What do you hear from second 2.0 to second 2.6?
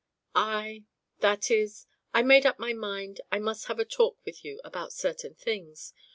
I had made up